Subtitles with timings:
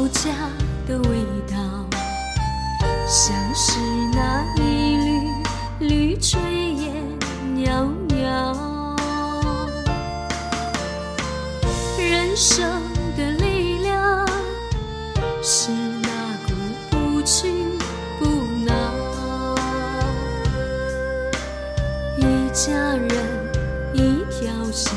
[0.00, 0.30] 老家
[0.88, 1.58] 的味道，
[3.06, 3.78] 像是
[4.14, 5.28] 那一缕
[5.80, 7.04] 缕炊烟
[7.54, 8.96] 袅袅。
[11.98, 12.66] 人生
[13.14, 14.26] 的力量
[15.42, 16.08] 是那
[16.46, 16.54] 股
[16.88, 17.52] 不屈
[18.18, 18.24] 不
[18.64, 18.72] 挠，
[22.16, 23.12] 一家人
[23.92, 24.94] 一条心，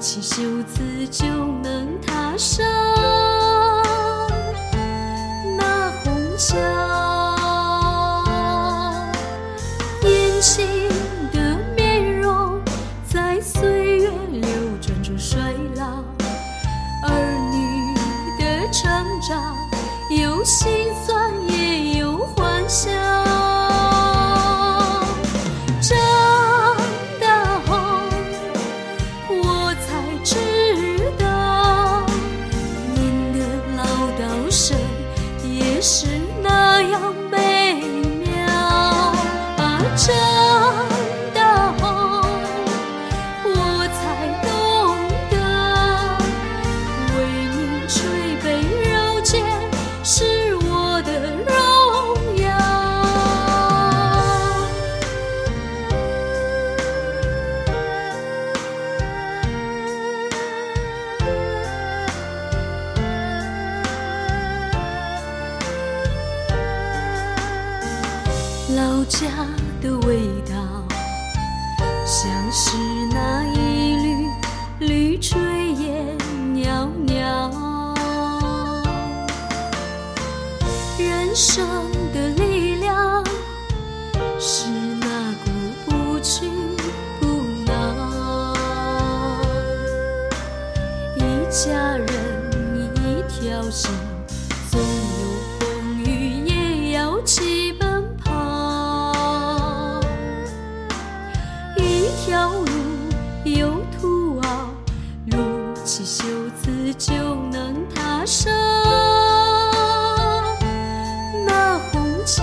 [0.00, 1.26] 起袖子就
[1.62, 2.64] 能踏上。
[5.58, 6.56] 那虹桥，
[10.00, 10.66] 年轻
[11.30, 12.58] 的面容
[13.06, 14.42] 在岁月流
[14.80, 15.38] 转中衰
[15.76, 16.02] 老，
[17.06, 17.12] 儿
[17.52, 17.94] 女
[18.42, 19.54] 的成长
[20.18, 20.79] 有心
[68.76, 69.26] 老家
[69.80, 70.54] 的味道，
[72.06, 72.76] 像是
[73.12, 75.36] 那一缕缕炊
[75.74, 76.16] 烟
[76.54, 77.50] 袅袅。
[80.98, 81.66] 人生
[82.12, 83.24] 的力量
[84.38, 84.66] 是
[85.00, 85.50] 那股
[85.86, 86.48] 不屈
[87.20, 87.26] 不
[87.66, 88.54] 挠，
[91.16, 91.18] 一
[91.50, 92.08] 家人
[92.76, 93.90] 一条心，
[106.00, 106.24] 起袖
[106.62, 107.12] 子就
[107.52, 108.50] 能踏上。
[111.46, 112.42] 那虹桥，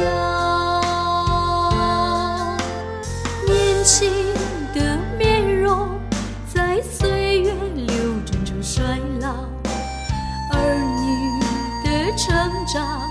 [3.47, 4.11] 年轻
[4.75, 5.89] 的面容
[6.53, 7.87] 在岁月流
[8.27, 9.29] 转中衰老，
[10.53, 11.39] 儿女
[11.83, 12.35] 的成
[12.67, 13.09] 长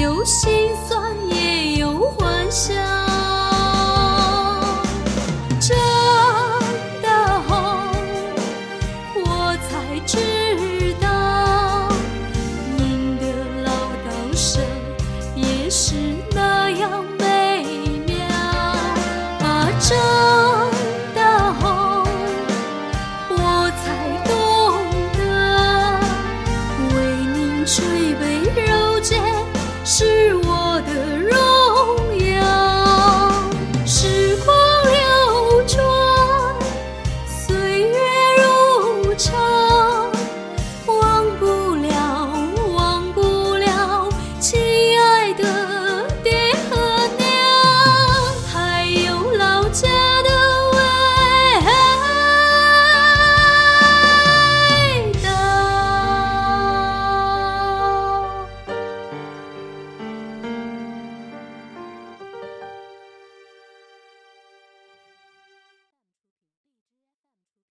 [0.00, 3.03] 有心酸也有欢笑。